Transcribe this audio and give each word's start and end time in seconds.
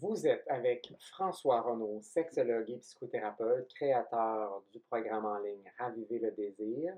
Vous 0.00 0.26
êtes 0.26 0.48
avec 0.48 0.90
François 0.98 1.60
Renaud, 1.60 2.00
sexologue 2.00 2.70
et 2.70 2.78
psychothérapeute, 2.78 3.74
créateur 3.74 4.62
du 4.72 4.80
programme 4.80 5.26
en 5.26 5.38
ligne 5.38 5.70
Raviver 5.78 6.18
le 6.18 6.30
désir. 6.30 6.94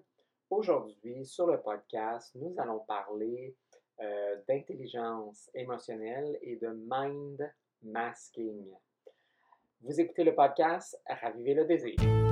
Aujourd'hui, 0.48 1.26
sur 1.26 1.48
le 1.48 1.60
podcast, 1.60 2.30
nous 2.36 2.54
allons 2.56 2.84
parler 2.86 3.56
euh, 4.00 4.36
d'intelligence 4.46 5.50
émotionnelle 5.54 6.38
et 6.40 6.54
de 6.54 6.68
mind 6.68 7.52
masking. 7.82 8.64
Vous 9.80 10.00
écoutez 10.00 10.22
le 10.22 10.36
podcast 10.36 10.96
Raviver 11.08 11.54
le 11.54 11.64
désir. 11.64 12.23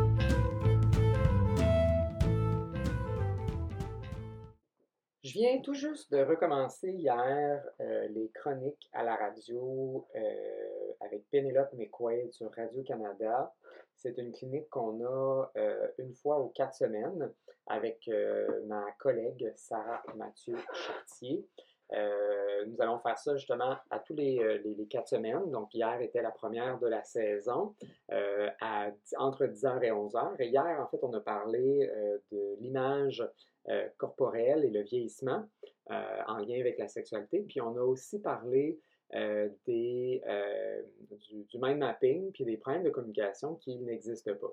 Je 5.32 5.38
viens 5.38 5.62
tout 5.62 5.72
juste 5.72 6.12
de 6.12 6.22
recommencer 6.22 6.90
hier 6.90 7.64
euh, 7.80 8.08
les 8.08 8.28
chroniques 8.34 8.90
à 8.92 9.02
la 9.02 9.16
radio 9.16 10.06
euh, 10.14 10.92
avec 11.00 11.24
Penelope 11.30 11.72
McQuaid 11.72 12.30
sur 12.34 12.52
Radio-Canada. 12.54 13.50
C'est 13.96 14.18
une 14.18 14.32
clinique 14.32 14.68
qu'on 14.68 15.02
a 15.02 15.50
euh, 15.56 15.88
une 15.96 16.12
fois 16.12 16.36
aux 16.38 16.50
quatre 16.50 16.74
semaines 16.74 17.32
avec 17.66 18.10
ma 18.66 18.84
collègue 18.98 19.50
Sarah 19.56 20.02
Mathieu 20.16 20.56
Chartier. 20.74 21.46
nous 22.66 22.82
allons 22.82 22.98
faire 22.98 23.16
ça 23.16 23.34
justement 23.34 23.76
à 23.88 24.00
tous 24.00 24.14
les, 24.14 24.86
quatre 24.90 25.08
semaines. 25.08 25.50
Donc, 25.50 25.72
hier 25.72 25.98
était 26.02 26.20
la 26.20 26.32
première 26.32 26.78
de 26.78 26.88
la 26.88 27.04
saison 27.04 27.74
entre 28.10 29.46
10h 29.46 29.82
et 29.82 29.92
11h. 29.92 30.34
Et 30.40 30.48
hier, 30.48 30.78
en 30.78 30.88
fait, 30.88 31.02
on 31.02 31.12
a 31.14 31.20
parlé 31.20 31.90
de 32.32 32.56
l'image 32.60 33.24
euh, 33.68 33.88
corporel 33.96 34.64
et 34.64 34.70
le 34.70 34.82
vieillissement 34.82 35.48
euh, 35.92 36.22
en 36.26 36.38
lien 36.38 36.58
avec 36.58 36.78
la 36.78 36.88
sexualité. 36.88 37.42
Puis 37.42 37.60
on 37.60 37.76
a 37.76 37.80
aussi 37.80 38.18
parlé 38.18 38.80
euh, 39.14 39.48
des, 39.66 40.20
du, 41.28 41.58
mind 41.60 41.78
mapping 41.78 42.32
puis 42.32 42.44
des 42.44 42.56
problèmes 42.56 42.82
de 42.82 42.90
communication 42.90 43.54
qui 43.54 43.76
n'existent 43.76 44.34
pas. 44.34 44.52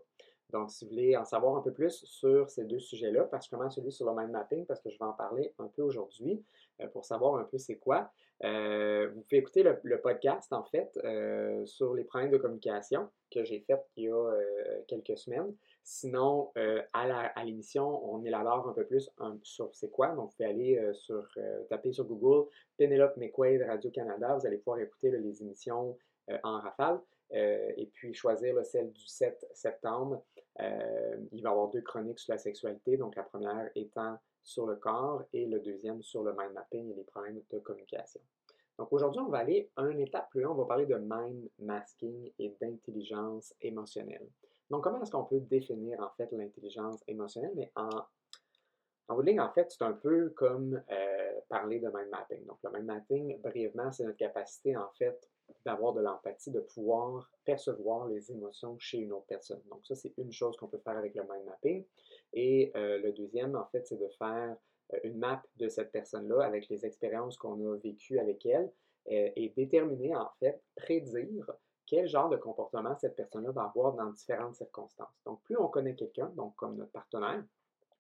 Donc, 0.52 0.70
si 0.70 0.86
vous 0.86 0.92
voulez 0.92 1.18
en 1.18 1.26
savoir 1.26 1.56
un 1.56 1.62
peu 1.62 1.74
plus 1.74 2.04
sur 2.06 2.52
ces 2.52 2.66
deux 2.66 2.78
sujets-là, 2.78 3.24
particulièrement 3.24 3.72
celui 3.72 3.92
sur 3.92 4.06
le 4.06 4.16
mind 4.16 4.32
mapping, 4.32 4.68
parce 4.68 4.80
que 4.80 4.92
je 4.92 4.98
vais 5.00 5.06
en 5.06 5.14
parler 5.14 5.54
un 5.58 5.68
peu 5.68 5.82
aujourd'hui 5.82 6.44
pour 6.92 7.06
savoir 7.06 7.36
un 7.36 7.44
peu 7.44 7.58
c'est 7.58 7.78
quoi, 7.78 8.12
vous 8.42 9.22
pouvez 9.22 9.38
écouter 9.38 9.64
le, 9.64 10.02
podcast, 10.02 10.52
en 10.52 10.64
fait, 10.64 11.00
sur 11.66 11.94
les 11.94 12.04
problèmes 12.04 12.32
de 12.32 12.38
communication 12.38 13.10
que 13.32 13.44
j'ai 13.44 13.60
fait 13.60 13.80
il 13.96 14.06
y 14.06 14.10
a 14.10 14.32
quelques 14.88 15.20
semaines. 15.20 15.56
Sinon, 15.92 16.52
euh, 16.56 16.84
à 16.94 17.44
l'émission, 17.44 18.14
on 18.14 18.24
élabore 18.24 18.70
un 18.70 18.74
peu 18.74 18.86
plus 18.86 19.10
sur 19.42 19.74
c'est 19.74 19.90
quoi? 19.90 20.10
Donc, 20.10 20.30
vous 20.30 20.36
pouvez 20.38 20.48
aller 20.48 20.78
euh, 20.78 20.94
sur, 20.94 21.28
euh, 21.38 21.64
taper 21.64 21.92
sur 21.92 22.06
Google 22.06 22.48
Penelope 22.78 23.18
McQuaid 23.18 23.64
Radio-Canada. 23.64 24.36
Vous 24.36 24.46
allez 24.46 24.60
pouvoir 24.60 24.78
écouter 24.78 25.10
les 25.10 25.42
émissions 25.42 25.98
en 26.44 26.60
rafale. 26.60 27.02
et 27.32 27.90
puis 27.92 28.14
choisir 28.14 28.64
celle 28.64 28.92
du 28.92 29.08
7 29.08 29.48
septembre. 29.52 30.24
il 30.60 31.42
va 31.42 31.50
y 31.50 31.52
avoir 31.52 31.70
deux 31.70 31.82
chroniques 31.82 32.20
sur 32.20 32.34
la 32.34 32.38
sexualité. 32.38 32.96
Donc, 32.96 33.16
la 33.16 33.24
première 33.24 33.72
étant 33.74 34.20
sur 34.44 34.68
le 34.68 34.76
corps 34.76 35.24
et 35.34 35.48
le 35.48 35.60
deuxième 35.60 36.04
sur 36.04 36.22
le 36.22 36.34
mind 36.34 36.54
mapping 36.54 36.92
et 36.92 36.94
les 36.94 37.04
problèmes 37.04 37.42
de 37.50 37.58
communication. 37.58 38.22
Donc 38.78 38.94
aujourd'hui, 38.94 39.22
on 39.22 39.30
va 39.30 39.40
aller 39.40 39.72
une 39.78 40.00
étape 40.02 40.30
plus 40.30 40.42
loin. 40.42 40.52
On 40.52 40.56
va 40.56 40.66
parler 40.66 40.86
de 40.86 40.98
mind 40.98 41.50
masking 41.58 42.32
et 42.38 42.56
d'intelligence 42.62 43.56
émotionnelle. 43.60 44.30
Donc, 44.70 44.84
comment 44.84 45.02
est-ce 45.02 45.12
qu'on 45.12 45.24
peut 45.24 45.40
définir 45.40 46.00
en 46.00 46.10
fait 46.16 46.32
l'intelligence 46.32 47.04
émotionnelle? 47.08 47.54
Mais 47.56 47.72
en, 47.76 47.90
en 49.08 49.20
ligne, 49.22 49.40
en 49.40 49.52
fait, 49.52 49.72
c'est 49.72 49.84
un 49.84 49.94
peu 49.94 50.30
comme 50.30 50.82
euh, 50.92 51.40
parler 51.50 51.80
de 51.80 51.88
mind 51.88 52.10
mapping. 52.12 52.46
Donc, 52.46 52.60
le 52.64 52.72
mind 52.72 52.86
mapping, 52.86 53.42
brièvement, 53.42 53.92
c'est 53.92 54.04
notre 54.04 54.18
capacité 54.18 54.78
en 54.78 54.90
fait 54.98 55.30
d'avoir 55.66 55.94
de 55.94 56.02
l'empathie, 56.02 56.52
de 56.52 56.60
pouvoir 56.60 57.32
percevoir 57.44 58.08
les 58.08 58.32
émotions 58.32 58.78
chez 58.78 59.00
une 59.00 59.12
autre 59.12 59.26
personne. 59.26 59.62
Donc, 59.70 59.84
ça, 59.86 59.96
c'est 59.96 60.14
une 60.18 60.32
chose 60.32 60.56
qu'on 60.58 60.68
peut 60.68 60.78
faire 60.78 60.98
avec 60.98 61.16
le 61.16 61.24
mind 61.24 61.46
mapping. 61.46 61.86
Et 62.34 62.72
euh, 62.76 63.00
le 63.00 63.12
deuxième, 63.12 63.56
en 63.56 63.66
fait, 63.66 63.88
c'est 63.88 63.98
de 63.98 64.10
faire 64.20 64.56
euh, 64.94 65.00
une 65.04 65.18
map 65.18 65.42
de 65.58 65.68
cette 65.68 65.92
personne-là 65.92 66.46
avec 66.46 66.70
les 66.70 66.86
expériences 66.86 67.38
qu'on 67.38 67.74
a 67.74 67.78
vécues 67.78 68.20
avec 68.20 68.46
elle 68.46 68.72
et 69.08 69.52
déterminer, 69.56 70.16
en 70.16 70.30
fait, 70.40 70.62
prédire 70.76 71.50
quel 71.90 72.08
genre 72.08 72.30
de 72.30 72.38
comportement 72.38 72.96
cette 73.00 73.16
personne-là 73.16 73.52
va 73.52 73.64
avoir 73.64 73.94
dans 73.94 74.12
différentes 74.12 74.56
circonstances. 74.56 75.20
Donc, 75.26 75.42
plus 75.42 75.58
on 75.58 75.68
connaît 75.68 75.96
quelqu'un, 75.96 76.28
donc 76.36 76.56
comme 76.56 76.76
notre 76.76 76.92
partenaire, 76.92 77.44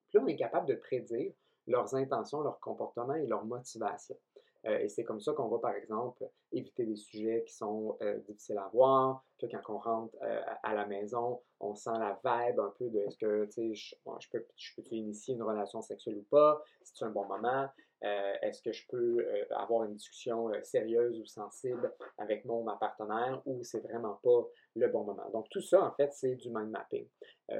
plus 0.09 0.19
on 0.19 0.27
est 0.27 0.35
capable 0.35 0.67
de 0.67 0.75
prédire 0.75 1.33
leurs 1.65 1.95
intentions, 1.95 2.41
leurs 2.41 2.59
comportements 2.59 3.15
et 3.15 3.25
leurs 3.25 3.45
motivations. 3.45 4.17
Euh, 4.65 4.77
et 4.79 4.89
c'est 4.89 5.03
comme 5.03 5.21
ça 5.21 5.33
qu'on 5.33 5.47
va, 5.47 5.57
par 5.57 5.73
exemple, 5.73 6.27
éviter 6.51 6.85
des 6.85 6.97
sujets 6.97 7.43
qui 7.47 7.53
sont 7.53 7.97
euh, 8.01 8.19
difficiles 8.27 8.57
à 8.57 8.69
voir, 8.73 9.23
que 9.39 9.45
quand 9.47 9.73
on 9.73 9.77
rentre 9.79 10.15
euh, 10.21 10.41
à 10.63 10.75
la 10.75 10.85
maison, 10.85 11.41
on 11.59 11.73
sent 11.75 11.97
la 11.97 12.19
vibe 12.23 12.59
un 12.59 12.73
peu 12.77 12.89
de 12.89 12.99
est-ce 12.99 13.17
que, 13.17 13.45
tu 13.45 13.51
sais, 13.51 13.73
je, 13.73 13.95
je, 14.19 14.29
peux, 14.29 14.45
je 14.55 14.75
peux 14.75 14.83
initier 14.91 15.35
une 15.35 15.43
relation 15.43 15.81
sexuelle 15.81 16.17
ou 16.17 16.25
pas, 16.29 16.61
c'est 16.83 17.05
un 17.05 17.09
bon 17.09 17.25
moment, 17.25 17.69
euh, 18.03 18.33
est-ce 18.41 18.61
que 18.61 18.71
je 18.71 18.87
peux 18.87 19.19
euh, 19.19 19.45
avoir 19.51 19.83
une 19.83 19.95
discussion 19.95 20.49
euh, 20.49 20.63
sérieuse 20.63 21.19
ou 21.19 21.25
sensible 21.25 21.93
avec 22.17 22.45
mon 22.45 22.63
ma 22.63 22.77
partenaire 22.77 23.41
ou 23.45 23.61
c'est 23.63 23.81
vraiment 23.81 24.19
pas 24.23 24.47
le 24.75 24.87
bon 24.87 25.03
moment? 25.03 25.29
Donc 25.31 25.49
tout 25.49 25.61
ça, 25.61 25.83
en 25.83 25.91
fait, 25.91 26.13
c'est 26.13 26.35
du 26.35 26.49
mind 26.49 26.69
mapping. 26.69 27.07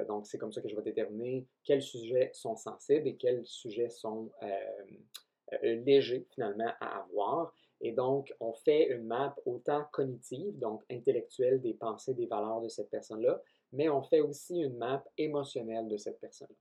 donc 0.08 0.26
c'est 0.26 0.38
comme 0.38 0.52
ça 0.52 0.62
que 0.62 0.68
je 0.68 0.76
vais 0.76 0.82
déterminer 0.82 1.46
quels 1.64 1.82
sujets 1.82 2.30
sont 2.32 2.56
sensibles 2.56 3.06
et 3.06 3.16
quels 3.16 3.44
sujets 3.44 3.90
sont 3.90 4.30
légers 5.62 6.26
finalement 6.30 6.72
à 6.80 7.02
avoir. 7.02 7.52
Et 7.82 7.92
donc, 7.92 8.32
on 8.40 8.52
fait 8.52 8.88
une 8.88 9.06
map 9.06 9.34
autant 9.46 9.84
cognitive, 9.92 10.58
donc 10.58 10.82
intellectuelle 10.90 11.60
des 11.62 11.74
pensées, 11.74 12.14
des 12.14 12.26
valeurs 12.26 12.60
de 12.60 12.68
cette 12.68 12.90
personne-là, 12.90 13.40
mais 13.72 13.88
on 13.88 14.02
fait 14.02 14.20
aussi 14.20 14.60
une 14.60 14.76
map 14.76 15.02
émotionnelle 15.16 15.88
de 15.88 15.96
cette 15.96 16.20
personne-là. 16.20 16.56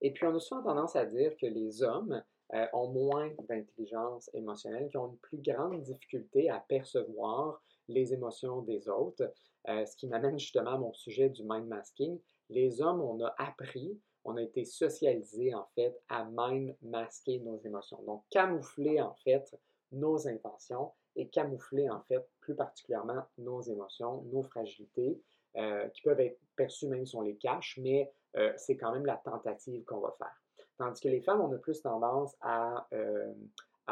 Et 0.00 0.12
puis, 0.12 0.26
on 0.26 0.34
a 0.34 0.40
souvent 0.40 0.62
tendance 0.62 0.96
à 0.96 1.06
dire 1.06 1.36
que 1.36 1.46
les 1.46 1.82
hommes 1.82 2.22
euh, 2.52 2.66
ont 2.74 2.88
moins 2.88 3.30
d'intelligence 3.48 4.28
émotionnelle, 4.34 4.88
qui 4.90 4.98
ont 4.98 5.08
une 5.08 5.18
plus 5.18 5.38
grande 5.38 5.82
difficulté 5.82 6.50
à 6.50 6.60
percevoir 6.60 7.62
les 7.88 8.12
émotions 8.12 8.60
des 8.62 8.88
autres, 8.88 9.32
euh, 9.68 9.86
ce 9.86 9.96
qui 9.96 10.06
m'amène 10.06 10.38
justement 10.38 10.72
à 10.72 10.78
mon 10.78 10.92
sujet 10.92 11.30
du 11.30 11.42
mind 11.42 11.66
masking. 11.66 12.20
Les 12.50 12.82
hommes, 12.82 13.00
on 13.00 13.24
a 13.24 13.34
appris, 13.38 13.98
on 14.24 14.36
a 14.36 14.42
été 14.42 14.64
socialisés 14.66 15.54
en 15.54 15.66
fait 15.74 15.98
à 16.08 16.28
mind 16.30 16.76
masker 16.82 17.40
nos 17.40 17.58
émotions, 17.58 18.02
donc 18.02 18.24
camoufler 18.28 19.00
en 19.00 19.14
fait 19.24 19.50
nos 19.92 20.28
intentions 20.28 20.92
et 21.16 21.28
camoufler 21.28 21.88
en 21.88 22.02
fait 22.02 22.28
plus 22.40 22.54
particulièrement 22.54 23.22
nos 23.38 23.62
émotions, 23.62 24.22
nos 24.32 24.42
fragilités, 24.42 25.18
euh, 25.56 25.88
qui 25.88 26.02
peuvent 26.02 26.20
être 26.20 26.38
perçues 26.56 26.88
même 26.88 27.06
si 27.06 27.16
on 27.16 27.22
les 27.22 27.36
cache, 27.36 27.78
mais 27.82 28.12
c'est 28.56 28.76
quand 28.76 28.92
même 28.92 29.06
la 29.06 29.16
tentative 29.16 29.84
qu'on 29.84 30.00
va 30.00 30.12
faire. 30.18 30.43
Tandis 30.78 31.00
que 31.00 31.08
les 31.08 31.20
femmes, 31.20 31.40
on 31.40 31.52
a 31.52 31.58
plus 31.58 31.80
tendance 31.80 32.34
à, 32.40 32.86
euh, 32.92 33.32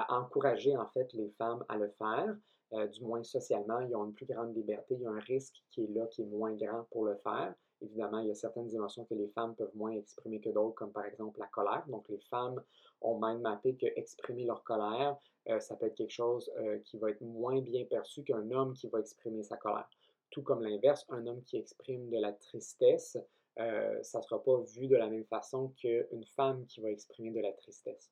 encourager 0.09 0.77
en 0.77 0.87
fait 0.89 1.13
les 1.13 1.31
femmes 1.31 1.65
à 1.69 1.77
le 1.77 1.89
faire. 1.91 2.35
Euh, 2.73 2.87
du 2.87 3.03
moins 3.03 3.23
socialement, 3.23 3.81
ils 3.81 3.95
ont 3.95 4.07
une 4.07 4.15
plus 4.15 4.27
grande 4.27 4.57
liberté, 4.57 4.95
il 4.95 5.03
y 5.03 5.07
a 5.07 5.11
un 5.11 5.21
risque 5.21 5.63
qui 5.71 5.85
est 5.85 5.89
là, 5.89 6.07
qui 6.07 6.23
est 6.23 6.27
moins 6.27 6.53
grand 6.53 6.85
pour 6.91 7.05
le 7.05 7.15
faire. 7.17 7.55
Évidemment, 7.83 8.21
il 8.21 8.29
y 8.29 8.31
a 8.31 8.35
certaines 8.35 8.75
émotions 8.75 9.05
que 9.05 9.15
les 9.15 9.29
femmes 9.29 9.55
peuvent 9.55 9.75
moins 9.75 9.91
exprimer 9.91 10.41
que 10.41 10.49
d'autres, 10.49 10.75
comme 10.75 10.93
par 10.93 11.05
exemple 11.05 11.39
la 11.39 11.49
colère. 11.49 11.85
Donc, 11.89 12.09
les 12.09 12.21
femmes 12.31 12.63
ont 13.03 13.19
même 13.19 13.41
mappé 13.41 13.75
que 13.75 13.87
exprimer 13.97 14.45
leur 14.45 14.63
colère, 14.65 15.17
euh, 15.49 15.61
ça 15.61 15.77
peut 15.77 15.87
être 15.87 15.97
quelque 15.97 16.13
chose 16.13 16.51
qui 16.85 16.97
va 16.99 17.11
être 17.11 17.21
moins 17.21 17.61
bien 17.61 17.85
perçu 17.85 18.23
qu'un 18.23 18.51
homme 18.51 18.73
qui 18.73 18.89
va 18.89 19.01
exprimer 19.01 19.43
sa 19.43 19.57
colère. 19.57 19.89
Tout 20.31 20.43
comme 20.43 20.63
l'inverse, 20.63 21.05
un 21.11 21.27
homme 21.27 21.43
qui 21.43 21.59
exprime 21.59 22.09
de 22.09 22.19
la 22.19 22.33
tristesse 22.33 23.19
euh, 23.61 24.03
ça 24.03 24.19
ne 24.19 24.23
sera 24.23 24.43
pas 24.43 24.59
vu 24.75 24.87
de 24.87 24.97
la 24.97 25.09
même 25.09 25.27
façon 25.27 25.69
qu'une 25.77 26.25
femme 26.37 26.65
qui 26.67 26.81
va 26.81 26.91
exprimer 26.91 27.31
de 27.31 27.41
la 27.41 27.53
tristesse. 27.53 28.11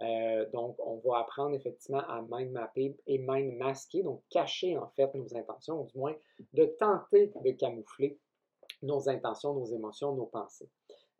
Euh, 0.00 0.48
donc, 0.50 0.76
on 0.84 0.96
va 0.96 1.20
apprendre 1.20 1.54
effectivement 1.54 2.00
à 2.00 2.22
mind 2.28 2.50
mapper 2.50 2.96
et 3.06 3.18
mind 3.18 3.56
masquer, 3.56 4.02
donc 4.02 4.22
cacher 4.30 4.76
en 4.76 4.88
fait 4.88 5.14
nos 5.14 5.36
intentions, 5.36 5.82
ou 5.82 5.86
du 5.86 5.98
moins 5.98 6.16
de 6.54 6.64
tenter 6.64 7.32
de 7.44 7.50
camoufler 7.52 8.18
nos 8.82 9.08
intentions, 9.08 9.54
nos 9.54 9.66
émotions, 9.66 10.14
nos 10.14 10.26
pensées. 10.26 10.68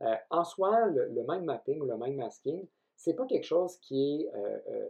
Euh, 0.03 0.17
en 0.31 0.45
soi, 0.45 0.87
le, 0.87 1.25
mind 1.29 1.45
mapping 1.45 1.81
ou 1.81 1.85
le 1.85 1.97
mind 1.97 2.17
masking, 2.17 2.67
c'est 2.97 3.15
pas 3.15 3.27
quelque 3.27 3.45
chose 3.45 3.79
qui 3.79 4.23
est 4.23 4.31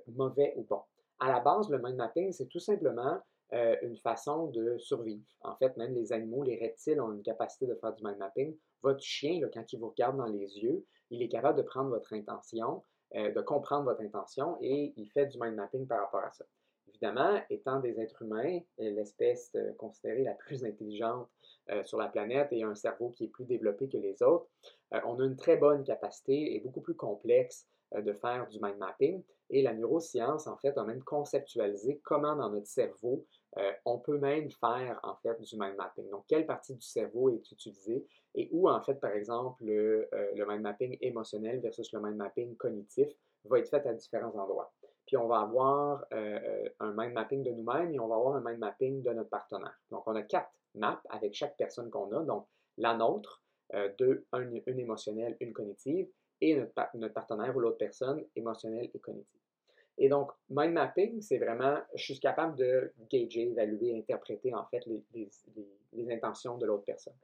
mauvais 0.09 0.55
ou 0.57 0.63
bon. 0.63 0.81
À 1.21 1.29
la 1.29 1.41
base, 1.41 1.69
le 1.69 1.79
mind 1.79 1.97
mapping, 1.97 2.33
c'est 2.33 2.47
tout 2.47 2.59
simplement 2.59 3.21
euh, 3.53 3.77
une 3.83 3.97
façon 3.97 4.47
de 4.47 4.79
survivre. 4.79 5.27
En 5.43 5.55
fait, 5.57 5.77
même 5.77 5.93
les 5.95 6.13
animaux, 6.13 6.43
les 6.43 6.57
reptiles 6.57 7.01
ont 7.01 7.13
une 7.13 7.23
capacité 7.23 7.67
de 7.67 7.75
faire 7.75 7.93
du 7.93 8.03
mind 8.03 8.17
mapping. 8.17 8.57
Votre 8.83 9.03
chien, 9.03 9.41
quand 9.53 9.73
il 9.73 9.81
vous 9.81 9.91
regarde 9.91 10.17
dans 10.17 10.27
les 10.27 10.59
yeux, 10.59 10.85
il 11.11 11.21
est 11.23 11.29
capable 11.29 11.59
de 11.59 11.63
prendre 11.63 11.91
votre 11.91 12.15
intention, 12.15 12.85
euh, 13.17 13.33
de 13.33 13.41
comprendre 13.43 13.85
votre 13.85 14.03
intention 14.03 14.57
et 14.63 14.95
il 14.97 15.11
fait 15.11 15.27
du 15.27 15.39
mind 15.39 15.57
mapping 15.57 15.87
par 15.87 16.01
rapport 16.01 16.25
à 16.25 16.31
ça. 16.31 16.47
Évidemment, 16.89 17.41
étant 17.51 17.81
des 17.81 18.01
êtres 18.01 18.23
humains, 18.23 18.61
euh, 18.81 18.91
l'espèce 18.91 19.55
considérée 19.79 20.23
la 20.23 20.35
plus 20.35 20.65
intelligente 20.65 21.29
sur 21.85 21.99
la 21.99 22.09
planète 22.09 22.49
et 22.51 22.65
un 22.65 22.75
cerveau 22.75 23.11
qui 23.11 23.25
est 23.25 23.29
plus 23.29 23.45
développé 23.45 23.89
que 23.89 23.97
les 23.97 24.25
autres, 24.25 24.49
on 24.91 25.21
a 25.21 25.25
une 25.25 25.37
très 25.37 25.57
bonne 25.57 25.85
capacité 25.85 26.57
et 26.57 26.59
beaucoup 26.59 26.81
plus 26.81 26.97
complexe 26.97 27.69
de 27.95 28.13
faire 28.13 28.47
du 28.49 28.59
mind 28.61 28.79
mapping. 28.79 29.23
Et 29.51 29.63
la 29.63 29.73
neuroscience, 29.73 30.47
en 30.47 30.57
fait, 30.59 30.79
a 30.79 30.85
même 30.85 31.03
conceptualisé 31.03 32.01
comment 32.05 32.37
dans 32.37 32.51
notre 32.51 32.69
cerveau 32.69 33.27
Euh, 33.59 33.73
on 33.85 33.99
peut 33.99 34.19
même 34.19 34.51
faire 34.51 35.01
en 35.03 35.17
fait 35.17 35.41
du 35.41 35.57
mind 35.59 35.77
mapping. 35.77 36.09
Donc, 36.11 36.25
quelle 36.29 36.47
partie 36.47 36.75
du 36.75 36.83
cerveau 36.83 37.31
est 37.31 37.51
utilisée 37.51 38.07
et 38.37 38.49
où 38.53 38.69
en 38.69 38.81
fait, 38.81 38.95
par 38.95 39.11
exemple, 39.11 39.65
le, 39.65 40.09
euh, 40.15 40.47
mind 40.47 40.63
mapping 40.63 40.97
émotionnel 41.01 41.61
versus 41.61 41.93
le 41.93 42.01
mind 42.01 42.17
mapping 42.17 42.57
cognitif 42.57 43.09
va 43.45 43.59
être 43.59 43.69
fait 43.69 43.85
à 43.87 43.93
différents 43.93 44.37
endroits. 44.39 44.73
Puis 45.07 45.17
on 45.17 45.27
va 45.27 45.41
avoir 45.41 46.05
euh, 46.13 46.69
un 46.79 46.93
mind 46.97 47.13
mapping 47.13 47.43
de 47.43 47.51
nous-mêmes 47.51 47.93
et 47.93 47.99
on 47.99 48.07
va 48.07 48.15
avoir 48.15 48.37
un 48.37 48.41
mind 48.41 48.59
mapping 48.59 49.03
de 49.03 49.11
notre 49.11 49.31
partenaire. 49.31 49.77
Donc, 49.91 50.07
on 50.07 50.15
a 50.15 50.23
quatre 50.23 50.53
maps 50.77 51.03
avec 51.09 51.35
chaque 51.35 51.57
personne 51.57 51.91
qu'on 51.91 52.13
a. 52.13 52.23
Donc, 52.23 52.47
la 52.79 52.95
nôtre, 52.95 53.43
deux, 53.99 54.27
une 54.33 54.79
émotionnelle, 54.79 55.37
une 55.41 55.53
cognitive, 55.53 56.09
et 56.41 56.55
notre, 56.55 57.13
partenaire 57.13 57.57
ou 57.57 57.61
l'autre 57.61 57.79
personne 57.79 58.25
émotionnelle 58.37 58.91
et 58.93 58.99
cognitive. 58.99 59.41
Et 59.99 60.09
donc, 60.09 60.31
mind 60.49 60.73
mapping, 60.73 61.21
c'est 61.21 61.39
vraiment, 61.39 61.79
je 61.95 62.03
suis 62.03 62.21
capable 62.21 62.57
de 62.57 62.93
gager, 63.11 63.51
évaluer, 63.51 63.99
interpréter 63.99 64.55
en 64.55 64.65
fait 64.67 64.85
les, 64.87 65.05
les, 65.93 66.13
intentions 66.13 66.57
de 66.57 66.65
l'autre 66.65 66.85
personne. 66.85 67.17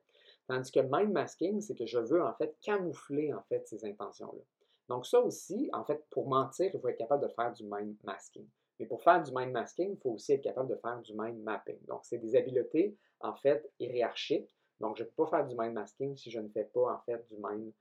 Tandis 0.46 0.70
que 0.70 0.80
mind 0.80 1.12
masking, 1.12 1.60
c'est 1.60 1.74
que 1.74 1.86
je 1.86 1.98
veux 1.98 2.22
en 2.22 2.34
fait 2.34 2.54
camoufler 2.60 3.32
en 3.32 3.42
fait 3.48 3.66
ces 3.66 3.84
intentions-là. 3.84 4.42
Donc 4.88 5.06
ça 5.06 5.20
aussi, 5.20 5.70
en 5.72 5.84
fait, 5.84 6.04
pour 6.10 6.28
mentir, 6.28 6.70
il 6.72 6.78
faut 6.78 6.88
être 6.88 6.98
capable 6.98 7.26
de 7.26 7.32
faire 7.32 7.52
du 7.52 7.64
mind 7.64 7.96
masking. 8.04 8.46
Mais 8.78 8.86
pour 8.86 9.02
faire 9.02 9.22
du 9.22 9.32
mind 9.34 9.52
masking, 9.52 9.92
il 9.92 9.98
faut 9.98 10.10
aussi 10.10 10.34
être 10.34 10.42
capable 10.42 10.68
de 10.68 10.76
faire 10.76 11.00
du 11.00 11.14
mind 11.14 11.42
mapping. 11.42 11.78
Donc 11.86 12.00
c'est 12.04 12.18
des 12.18 12.36
habiletés 12.36 12.94
en 13.20 13.34
fait 13.34 13.68
hiérarchiques. 13.80 14.54
Donc 14.80 14.96
je 14.98 15.02
ne 15.02 15.08
peux 15.08 15.24
pas 15.24 15.38
faire 15.38 15.46
du 15.46 15.56
mind 15.56 15.72
masking 15.72 16.14
si 16.16 16.30
je 16.30 16.40
ne 16.40 16.48
fais 16.48 16.64
pas 16.64 16.94
en 16.94 16.98
fait 17.00 17.26
du 17.28 17.36
mind 17.42 17.72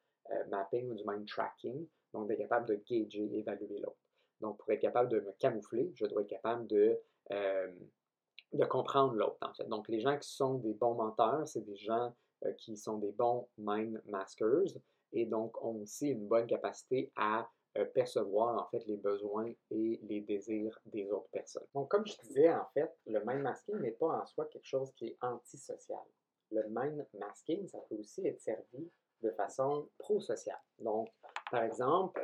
mapping 0.50 0.90
ou 0.92 0.96
du 0.96 1.04
mind 1.06 1.28
tracking. 1.28 1.88
Donc 2.14 2.28
d'être 2.28 2.40
capable 2.40 2.68
de 2.68 2.76
gager, 2.76 3.30
évaluer 3.38 3.80
l'autre. 3.80 3.98
Donc, 4.42 4.58
pour 4.58 4.70
être 4.72 4.82
capable 4.82 5.10
de 5.10 5.20
me 5.20 5.32
camoufler, 5.34 5.92
je 5.96 6.06
dois 6.06 6.22
être 6.22 6.28
capable 6.28 6.68
de, 6.68 7.00
euh, 7.32 7.72
de 8.54 8.66
comprendre 8.66 9.14
l'autre, 9.14 9.38
en 9.42 9.54
fait. 9.54 9.68
Donc, 9.68 9.88
les 9.88 10.00
gens 10.00 10.18
qui 10.18 10.30
sont 10.30 10.56
des 10.56 10.74
bons 10.74 10.96
menteurs, 10.96 11.48
c'est 11.48 11.62
des 11.66 11.76
gens 11.76 12.14
euh, 12.46 12.52
qui 12.54 12.78
sont 12.78 12.98
des 12.98 13.12
bons 13.12 13.48
mind 13.58 14.02
maskers 14.06 14.78
et 15.14 15.26
donc 15.26 15.64
ont 15.64 15.82
aussi 15.82 16.10
une 16.10 16.28
bonne 16.28 16.48
capacité 16.48 17.12
à 17.16 17.50
euh, 17.78 17.86
percevoir, 17.86 18.62
en 18.62 18.70
fait, 18.70 18.86
les 18.88 18.98
besoins 18.98 19.52
et 19.72 20.00
les 20.04 20.22
désirs 20.22 20.78
des 20.86 21.10
autres 21.12 21.30
personnes. 21.32 21.68
Donc, 21.74 21.90
comme 21.90 22.06
je 22.06 22.18
disais, 22.18 22.54
en 22.54 22.66
fait, 22.74 22.92
le 23.06 23.22
mind 23.26 23.42
masking 23.42 23.78
n'est 23.80 23.92
pas 23.92 24.22
en 24.22 24.26
soi 24.26 24.46
quelque 24.46 24.68
chose 24.68 24.92
qui 24.94 25.08
est 25.08 25.18
antisocial. 25.22 26.04
Le 26.52 26.64
mind 26.70 27.06
masking, 27.14 27.68
ça 27.68 27.80
peut 27.90 27.96
aussi 27.96 28.26
être 28.28 28.40
servi 28.40 28.90
de 29.22 29.32
façon 29.32 29.88
pro-sociale. 29.98 30.62
Donc, 30.80 31.10
par 31.52 31.64
exemple, 31.64 32.22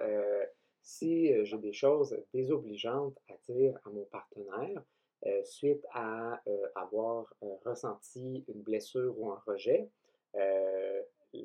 si 0.81 1.31
euh, 1.33 1.43
j'ai 1.45 1.57
des 1.57 1.73
choses 1.73 2.17
désobligeantes 2.33 3.17
à 3.29 3.33
dire 3.51 3.77
à 3.85 3.89
mon 3.89 4.05
partenaire 4.05 4.83
euh, 5.27 5.43
suite 5.43 5.85
à 5.93 6.41
euh, 6.47 6.67
avoir 6.75 7.33
ressenti 7.63 8.43
une 8.47 8.61
blessure 8.61 9.13
ou 9.17 9.31
un 9.31 9.41
rejet, 9.45 9.89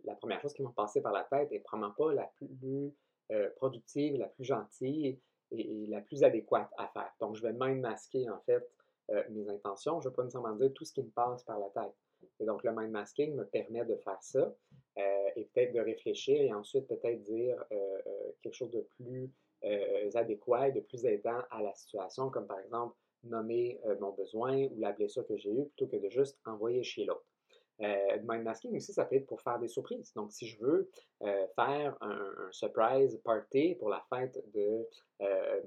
la 0.05 0.15
première 0.17 0.41
chose 0.41 0.53
qui 0.53 0.63
m'a 0.63 0.73
passé 0.73 1.01
par 1.01 1.13
la 1.13 1.25
tête 1.25 1.51
est 1.53 1.61
probablement 1.61 1.95
pas 1.95 2.13
la 2.13 2.31
plus 2.37 2.93
productive, 3.57 4.17
la 4.17 4.29
plus 4.29 4.45
gentille 4.45 5.19
et, 5.51 5.87
la 5.89 6.01
plus 6.01 6.23
adéquate 6.23 6.71
à 6.79 6.87
faire. 6.89 7.13
Donc, 7.21 7.35
je 7.35 7.43
vais 7.43 7.53
même 7.53 7.81
masquer 7.81 8.29
en 8.31 8.39
fait 8.41 8.69
mes 9.31 9.49
intentions. 9.49 10.01
Je 10.01 10.07
ne 10.07 10.11
vais 10.11 10.17
pas 10.17 10.23
nécessairement 10.23 10.55
dire 10.55 10.73
tout 10.73 10.85
ce 10.85 10.93
qui 10.93 11.03
me 11.03 11.11
passe 11.11 11.43
par 11.43 11.59
la 11.59 11.69
tête. 11.71 11.95
Et 12.41 12.45
donc, 12.45 12.63
le 12.65 12.73
mind 12.73 12.91
masking 12.91 13.35
me 13.35 13.45
permet 13.45 13.85
de 13.85 13.97
faire 13.97 14.23
ça 14.23 14.39
euh, 14.39 14.51
et 15.37 15.45
peut-être 15.45 15.73
de 15.73 15.81
réfléchir 15.81 16.41
et 16.41 16.53
ensuite 16.53 16.89
peut-être 16.89 17.23
dire 17.23 17.63
euh, 17.71 17.99
euh, 18.07 18.33
quelque 18.43 18.55
chose 18.55 18.71
de 18.71 18.87
plus 18.97 19.31
adéquat 20.15 20.69
et 20.69 20.73
de 20.73 20.81
plus 20.81 21.05
aidant 21.07 21.41
à 21.51 21.61
la 21.61 21.75
situation, 21.75 22.31
comme 22.31 22.47
par 22.47 22.61
exemple 22.61 22.95
nommer 23.25 23.81
mon 23.99 24.13
besoin 24.13 24.67
ou 24.67 24.79
la 24.79 24.93
blessure 24.93 25.27
que 25.27 25.37
j'ai 25.37 25.51
eue 25.51 25.65
plutôt 25.65 25.89
que 25.89 25.97
de 25.97 26.09
juste 26.09 26.39
envoyer 26.45 26.85
chez 26.85 27.05
l'autre. 27.05 27.27
Euh, 27.81 28.19
mind 28.23 28.45
masking 28.45 28.77
aussi, 28.77 28.93
ça 28.93 29.05
peut 29.05 29.17
être 29.17 29.27
pour 29.27 29.43
faire 29.43 29.59
des 29.59 29.67
surprises. 29.67 30.13
Donc, 30.15 30.31
si 30.31 30.47
je 30.47 30.61
veux 30.61 30.89
faire 31.57 31.97
un, 32.01 32.49
surprise 32.53 33.19
party 33.25 33.75
pour 33.75 33.89
la 33.89 34.05
fête 34.09 34.41
de 34.55 34.87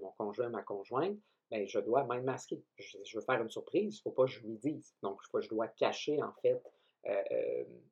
mon 0.01 0.11
conjoint, 0.17 0.47
ma 0.47 0.63
conjointe, 0.63 1.17
ben, 1.51 1.67
je 1.67 1.79
dois 1.79 2.05
mind 2.09 2.23
masquer. 2.23 2.63
Je, 2.77 3.17
veux 3.17 3.23
faire 3.25 3.41
une 3.41 3.49
surprise, 3.49 3.95
il 3.95 3.99
ne 3.99 4.01
faut 4.01 4.11
pas 4.11 4.25
que 4.25 4.31
je 4.31 4.41
lui 4.45 4.55
dise. 4.59 4.95
Donc, 5.01 5.19
je 5.41 5.49
dois 5.49 5.67
cacher, 5.67 6.23
en 6.23 6.31
fait, 6.41 6.63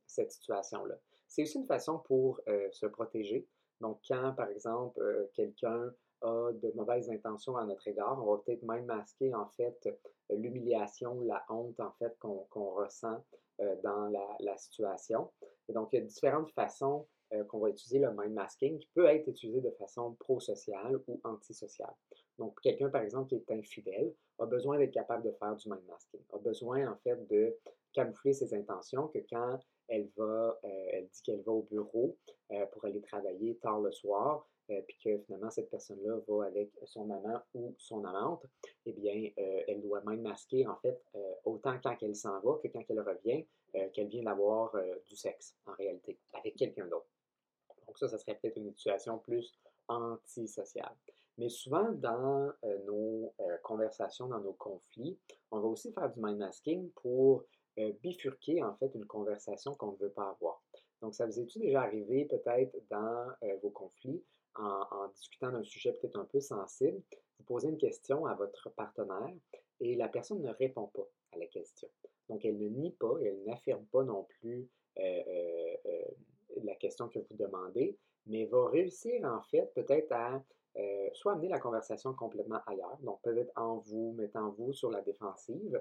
cette 0.06 0.31
situation-là. 0.31 0.95
C'est 1.27 1.44
aussi 1.44 1.57
une 1.57 1.68
façon 1.68 2.00
pour 2.00 2.41
euh, 2.47 2.69
se 2.71 2.85
protéger. 2.85 3.47
Donc, 3.81 4.00
quand, 4.07 4.33
par 4.33 4.50
exemple, 4.50 5.00
euh, 5.01 5.27
quelqu'un 5.33 5.94
a 6.21 6.51
de 6.51 6.71
mauvaises 6.74 7.09
intentions 7.12 7.57
à 7.57 7.65
notre 7.65 7.88
égard, 7.88 8.19
on 8.24 8.31
va 8.31 8.41
peut-être 8.44 8.63
même 8.63 8.85
masquer, 8.85 9.33
en 9.35 9.47
fait, 9.50 9.88
l'humiliation, 10.31 11.21
la 11.21 11.45
honte, 11.50 11.79
en 11.79 11.91
fait, 12.00 12.18
qu'on 12.19 12.71
ressent 12.74 13.24
euh, 13.62 13.75
dans 13.83 14.07
la, 14.39 14.57
situation. 14.57 15.31
Et 15.69 15.74
donc, 15.74 15.94
il 15.94 16.00
y 16.00 16.01
a 16.01 16.06
différentes 16.06 16.50
façons 16.51 17.07
qu'on 17.50 17.59
va 17.59 17.69
utiliser 17.69 18.00
le 18.00 18.09
mind 18.12 18.33
masking 18.33 18.80
qui 18.80 18.89
peut 18.95 19.06
être 19.06 19.27
utilisé 19.27 19.59
de 19.59 19.69
façon 19.71 20.13
pro-sociale 20.13 20.97
ou 21.07 21.19
antisociale. 21.25 21.94
Donc, 22.39 22.59
quelqu'un, 22.62 22.89
par 22.89 23.01
exemple, 23.01 23.27
qui 23.27 23.35
est 23.35 23.51
infidèle, 23.51 24.13
a 24.39 24.45
besoin 24.45 24.77
d'être 24.77 24.94
capable 24.94 25.23
de 25.23 25.31
faire 25.33 25.56
du 25.56 25.69
mind 25.69 25.85
masking, 25.88 26.21
a 26.33 26.38
besoin, 26.38 26.89
en 26.89 26.95
fait, 26.97 27.27
de 27.27 27.56
camoufler 27.94 28.33
ses 28.33 28.53
intentions, 28.53 29.09
que 29.09 29.19
quand 29.30 29.59
elle 29.87 30.09
va, 30.17 30.59
euh, 30.63 30.87
elle 30.91 31.07
dit 31.07 31.21
qu'elle 31.21 31.41
va 31.41 31.51
au 31.51 31.63
bureau 31.63 32.17
euh, 32.51 32.65
pour 32.67 32.85
aller 32.85 33.01
travailler 33.01 33.55
tard 33.57 33.79
le 33.79 33.91
soir, 33.91 34.47
euh, 34.69 34.81
puis 34.81 34.97
que 35.03 35.17
finalement 35.19 35.49
cette 35.49 35.69
personne-là 35.69 36.19
va 36.27 36.45
avec 36.45 36.71
son 36.85 37.05
maman 37.05 37.39
ou 37.53 37.73
son 37.77 38.03
amante, 38.03 38.45
eh 38.85 38.93
bien, 38.93 39.31
elle 39.67 39.81
doit 39.81 40.01
même 40.01 40.21
masquer, 40.21 40.67
en 40.67 40.75
fait, 40.77 41.01
autant 41.45 41.77
quand 41.81 41.95
elle 42.01 42.15
s'en 42.15 42.39
va 42.41 42.59
que 42.61 42.67
quand 42.67 42.83
elle 42.89 43.01
revient, 43.01 43.45
qu'elle 43.93 44.07
vient 44.07 44.23
d'avoir 44.23 44.73
du 45.05 45.15
sexe, 45.15 45.55
en 45.65 45.73
réalité, 45.73 46.17
avec 46.33 46.55
quelqu'un 46.55 46.87
d'autre. 46.87 47.07
Donc 47.85 47.97
ça, 47.97 48.09
ça 48.09 48.17
serait 48.17 48.35
peut-être 48.35 48.57
une 48.57 48.73
situation 48.73 49.19
plus 49.19 49.57
antisociale. 49.87 50.95
Mais 51.37 51.49
souvent, 51.49 51.91
dans 51.91 52.51
nos 52.85 53.33
conversations, 53.63 54.27
dans 54.27 54.39
nos 54.39 54.53
conflits, 54.53 55.17
on 55.51 55.59
va 55.59 55.67
aussi 55.67 55.93
faire 55.93 56.09
du 56.11 56.19
mind 56.19 56.39
masking 56.39 56.89
pour 56.91 57.45
euh, 57.79 57.91
bifurquer 58.01 58.63
en 58.63 58.75
fait 58.77 58.91
une 58.95 59.06
conversation 59.06 59.75
qu'on 59.75 59.91
ne 59.91 59.97
veut 59.97 60.09
pas 60.09 60.29
avoir. 60.29 60.63
Donc, 61.01 61.13
ça 61.13 61.27
vous 61.27 61.39
est-tu 61.39 61.59
déjà 61.59 61.81
arrivé 61.81 62.25
peut-être 62.25 62.75
dans 62.89 63.27
euh, 63.44 63.56
vos 63.62 63.69
conflits, 63.69 64.24
en, 64.56 65.07
discutant 65.13 65.51
d'un 65.51 65.63
sujet 65.63 65.94
peut-être 65.94 66.18
un 66.18 66.25
peu 66.25 66.39
sensible, 66.39 67.00
vous 67.38 67.45
posez 67.45 67.69
une 67.69 67.77
question 67.77 68.25
à 68.25 68.33
votre 68.33 68.71
partenaire 68.71 69.31
et 69.79 69.95
la 69.95 70.07
personne 70.07 70.41
ne 70.41 70.50
répond 70.50 70.88
pas 70.88 71.07
à 71.33 71.38
la 71.38 71.45
question. 71.45 71.88
Donc, 72.29 72.44
elle 72.45 72.57
ne 72.57 72.68
nie 72.68 72.91
pas, 72.94 73.13
elle 73.24 73.44
n'affirme 73.45 73.85
pas 73.85 74.04
non 74.04 74.23
plus 74.23 74.68
euh, 74.97 75.75
la 76.63 76.73
question 76.73 77.07
que 77.09 77.19
vous 77.19 77.35
demandez, 77.37 77.95
mais 78.25 78.45
va 78.45 78.68
réussir 78.69 79.23
en 79.23 79.44
fait 79.44 79.71
peut-être 79.75 80.11
à 80.11 80.44
soit 81.13 81.33
amener 81.33 81.49
la 81.49 81.59
conversation 81.59 82.13
complètement 82.13 82.59
ailleurs, 82.68 82.97
donc 83.01 83.19
peut-être 83.23 83.51
en 83.56 83.78
vous 83.78 84.13
mettant 84.13 84.49
vous 84.51 84.73
sur 84.73 84.92
la 84.92 85.01
défensive, 85.01 85.80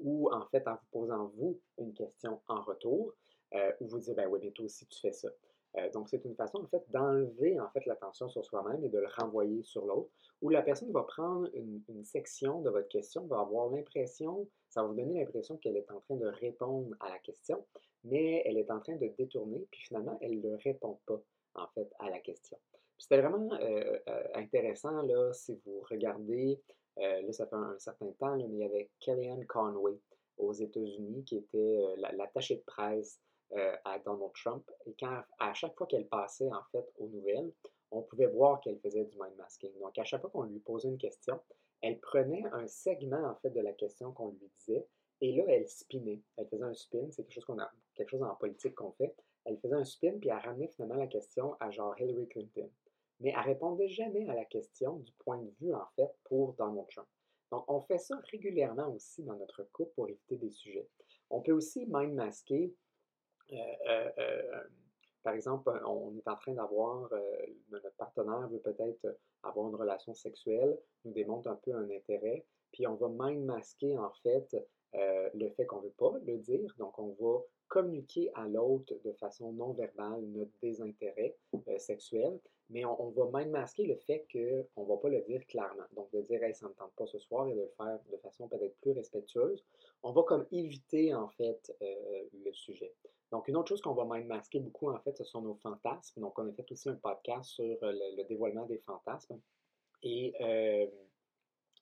ou 0.00 0.30
en 0.32 0.46
fait 0.46 0.66
en 0.66 0.74
vous 0.74 0.86
posant 0.90 1.32
vous 1.36 1.60
une 1.78 1.92
question 1.92 2.40
en 2.48 2.62
retour, 2.62 3.14
euh, 3.54 3.72
où 3.80 3.86
vous 3.86 3.98
dites, 3.98 4.14
ben 4.14 4.28
oui, 4.28 4.40
mais 4.42 4.50
toi 4.50 4.64
aussi 4.64 4.86
tu 4.86 5.00
fais 5.00 5.12
ça. 5.12 5.28
Euh, 5.76 5.90
donc 5.90 6.08
c'est 6.08 6.24
une 6.24 6.34
façon 6.34 6.58
en 6.58 6.66
fait 6.66 6.82
d'enlever 6.90 7.60
en 7.60 7.68
fait 7.70 7.84
l'attention 7.86 8.28
sur 8.28 8.44
soi-même 8.44 8.82
et 8.84 8.88
de 8.88 8.98
le 8.98 9.08
renvoyer 9.18 9.62
sur 9.62 9.84
l'autre, 9.84 10.10
où 10.40 10.48
la 10.48 10.62
personne 10.62 10.90
va 10.92 11.02
prendre 11.02 11.48
une, 11.54 11.82
section 12.04 12.62
de 12.62 12.70
votre 12.70 12.88
question, 12.88 13.26
va 13.26 13.40
avoir 13.40 13.68
l'impression, 13.70 14.48
ça 14.70 14.82
va 14.82 14.88
vous 14.88 14.94
donner 14.94 15.20
l'impression 15.20 15.56
qu'elle 15.58 15.76
est 15.76 15.90
en 15.90 16.00
train 16.00 16.16
de 16.16 16.26
répondre 16.26 16.96
à 17.00 17.10
la 17.10 17.18
question, 17.18 17.64
mais 18.04 18.42
elle 18.46 18.56
est 18.56 18.70
en 18.70 18.80
train 18.80 18.96
de 18.96 19.08
détourner, 19.08 19.66
puis 19.70 19.82
finalement 19.82 20.16
elle 20.22 20.40
ne 20.40 20.56
répond 20.56 20.98
pas 21.06 21.20
en 21.54 21.66
fait 21.68 21.90
à 21.98 22.08
la 22.08 22.20
question. 22.20 22.58
C'était 22.96 23.20
vraiment 23.20 23.52
euh, 23.60 23.98
intéressant 24.34 25.02
là 25.02 25.32
si 25.32 25.60
vous 25.64 25.80
regardez 25.88 26.60
euh, 27.00 27.22
là, 27.22 27.32
ça 27.32 27.46
fait 27.46 27.56
un, 27.56 27.78
certain 27.78 28.10
temps, 28.18 28.36
mais 28.36 28.44
il 28.44 28.56
y 28.56 28.64
avait 28.64 28.90
Kellyanne 29.00 29.46
Conway 29.46 29.98
aux 30.36 30.52
États-Unis 30.52 31.24
qui 31.24 31.36
était 31.36 31.58
euh, 31.58 31.96
l'attachée 32.16 32.56
de 32.56 32.62
presse 32.62 33.20
euh, 33.52 33.76
à 33.84 33.98
Donald 33.98 34.32
Trump. 34.34 34.68
Et 34.86 34.94
quand, 34.98 35.22
à 35.38 35.54
chaque 35.54 35.76
fois 35.76 35.86
qu'elle 35.86 36.08
passait, 36.08 36.50
en 36.50 36.62
fait, 36.72 36.86
aux 36.98 37.08
nouvelles, 37.08 37.52
on 37.90 38.02
pouvait 38.02 38.26
voir 38.26 38.60
qu'elle 38.60 38.78
faisait 38.80 39.04
du 39.04 39.16
mind 39.18 39.36
masking. 39.36 39.72
Donc, 39.80 39.96
à 39.98 40.04
chaque 40.04 40.20
fois 40.20 40.30
qu'on 40.30 40.42
lui 40.42 40.60
posait 40.60 40.88
une 40.88 40.98
question, 40.98 41.40
elle 41.80 41.98
prenait 42.00 42.44
un 42.52 42.66
segment, 42.66 43.24
en 43.24 43.34
fait, 43.36 43.50
de 43.50 43.60
la 43.60 43.72
question 43.72 44.12
qu'on 44.12 44.30
lui 44.30 44.50
disait, 44.58 44.86
et 45.20 45.32
là, 45.32 45.44
elle 45.48 45.68
spinait. 45.68 46.20
Elle 46.36 46.48
faisait 46.48 46.64
un 46.64 46.74
spin, 46.74 47.06
c'est 47.10 47.22
quelque 47.22 47.34
chose 47.34 47.44
qu'on 47.44 47.58
a, 47.58 47.70
quelque 47.94 48.10
chose 48.10 48.22
en 48.22 48.34
politique 48.34 48.74
qu'on 48.74 48.92
fait. 48.92 49.14
Elle 49.44 49.58
faisait 49.58 49.74
un 49.74 49.84
spin, 49.84 50.12
puis 50.18 50.28
elle 50.28 50.38
ramenait 50.38 50.68
finalement 50.68 50.96
la 50.96 51.06
question 51.06 51.56
à 51.60 51.70
genre 51.70 51.98
Hillary 51.98 52.28
Clinton 52.28 52.70
mais 53.20 53.32
elle 53.36 53.44
répondait 53.44 53.88
jamais 53.88 54.28
à 54.28 54.34
la 54.34 54.44
question 54.44 54.96
du 54.98 55.12
point 55.18 55.38
de 55.38 55.50
vue, 55.60 55.74
en 55.74 55.86
fait, 55.96 56.10
pour 56.24 56.54
Donald 56.54 56.86
Trump. 56.88 57.08
Donc, 57.50 57.64
on 57.68 57.80
fait 57.80 57.98
ça 57.98 58.20
régulièrement 58.30 58.88
aussi 58.88 59.22
dans 59.22 59.36
notre 59.36 59.64
couple 59.72 59.92
pour 59.94 60.08
éviter 60.08 60.36
des 60.36 60.50
sujets. 60.50 60.88
On 61.30 61.40
peut 61.40 61.52
aussi 61.52 61.86
mind 61.88 62.14
masquer, 62.14 62.74
euh, 63.52 63.56
euh, 63.88 64.10
euh, 64.18 64.62
par 65.22 65.34
exemple, 65.34 65.70
on 65.84 66.16
est 66.16 66.28
en 66.28 66.36
train 66.36 66.52
d'avoir, 66.52 67.10
notre 67.70 67.90
partenaire 67.96 68.48
veut 68.48 68.60
peut-être 68.60 69.18
avoir 69.42 69.68
une 69.68 69.74
relation 69.74 70.14
sexuelle, 70.14 70.78
nous 71.04 71.12
démontre 71.12 71.48
un 71.48 71.56
peu 71.56 71.74
un 71.74 71.90
intérêt, 71.90 72.46
puis 72.72 72.86
on 72.86 72.94
va 72.94 73.08
même 73.08 73.44
masquer 73.44 73.98
en 73.98 74.10
fait 74.22 74.56
euh, 74.94 75.28
le 75.34 75.50
fait 75.50 75.66
qu'on 75.66 75.78
ne 75.78 75.82
veut 75.82 75.94
pas 75.98 76.14
le 76.26 76.38
dire. 76.38 76.74
Donc, 76.78 76.98
on 76.98 77.14
va 77.20 77.42
communiquer 77.68 78.30
à 78.34 78.48
l'autre 78.48 78.94
de 79.04 79.12
façon 79.12 79.52
non 79.52 79.72
verbale 79.72 80.22
notre 80.22 80.52
désintérêt 80.62 81.36
euh, 81.68 81.78
sexuel, 81.78 82.38
mais 82.70 82.84
on, 82.84 83.10
va 83.10 83.26
même 83.38 83.50
masquer 83.50 83.84
le 83.84 83.96
fait 83.96 84.26
qu'on 84.32 84.82
ne 84.82 84.88
va 84.88 84.96
pas 84.96 85.08
le 85.10 85.20
dire 85.22 85.46
clairement. 85.46 85.84
Donc, 85.94 86.10
de 86.12 86.22
dire, 86.22 86.42
hey, 86.42 86.54
ça 86.54 86.66
ne 86.66 86.70
me 86.70 86.76
tente 86.76 86.92
pas 86.96 87.06
ce 87.06 87.18
soir 87.18 87.48
et 87.48 87.54
de 87.54 87.60
le 87.60 87.70
faire 87.76 87.98
de 88.10 88.16
façon 88.18 88.48
peut-être 88.48 88.76
plus 88.80 88.92
respectueuse. 88.92 89.64
On 90.02 90.12
va 90.12 90.22
comme 90.22 90.46
éviter 90.52 91.14
en 91.14 91.28
fait 91.28 91.74
euh, 91.82 92.22
le 92.44 92.52
sujet. 92.52 92.94
Donc, 93.30 93.48
une 93.48 93.56
autre 93.56 93.68
chose 93.68 93.82
qu'on 93.82 93.92
va 93.92 94.06
même 94.06 94.26
masquer 94.26 94.58
beaucoup, 94.58 94.90
en 94.90 94.98
fait, 95.00 95.16
ce 95.18 95.24
sont 95.24 95.42
nos 95.42 95.56
fantasmes. 95.56 96.22
Donc, 96.22 96.38
on 96.38 96.48
a 96.48 96.52
fait 96.52 96.70
aussi 96.72 96.88
un 96.88 96.94
podcast 96.94 97.50
sur 97.50 97.76
le, 97.82 98.22
dévoilement 98.24 98.64
des 98.64 98.78
fantasmes. 98.78 99.38
Et 100.02 100.32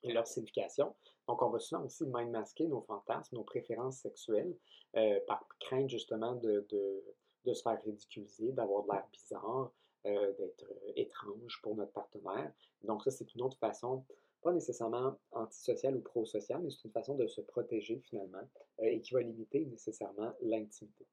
leur 0.05 0.26
signification. 0.26 0.95
Donc, 1.29 1.43
on 1.43 1.50
va 1.50 1.59
souvent 1.59 1.85
aussi 1.85 2.05
mind 2.07 2.31
masquer 2.31 2.67
nos 2.67 2.83
fantasmes, 2.83 3.37
nos 3.37 3.45
préférences 3.45 3.99
sexuelles, 3.99 4.55
euh, 4.97 5.19
par 5.26 5.47
crainte 5.61 5.91
justement 5.91 6.35
de, 6.35 6.67
de, 6.71 7.53
se 7.53 7.62
faire 7.62 7.81
ridiculiser, 7.85 8.53
d'avoir 8.53 8.85
de 8.85 8.93
l'air 8.93 9.07
bizarre, 9.12 9.73
euh, 10.07 10.33
d'être 10.35 10.65
euh, 10.65 10.93
étrange 10.97 11.61
pour 11.62 11.75
notre 11.75 11.93
partenaire. 11.93 12.53
Donc, 12.83 13.03
ça, 13.03 13.11
c'est 13.11 13.35
une 13.35 13.43
autre 13.43 13.59
façon, 13.59 14.05
pas 14.43 14.53
nécessairement 14.53 15.19
antisociale 15.33 15.97
ou 15.97 16.00
pro-sociale, 16.00 16.62
mais 16.62 16.71
c'est 16.71 16.85
une 16.85 16.93
façon 16.93 17.17
de 17.17 17.26
se 17.26 17.41
protéger 17.41 17.99
finalement 17.99 18.49
et 18.81 19.00
qui 19.00 19.15
va 19.15 19.21
limiter 19.21 19.65
nécessairement 19.67 20.33
l'intimité. 20.43 21.07